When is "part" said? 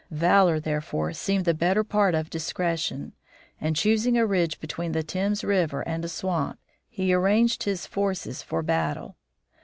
1.83-2.15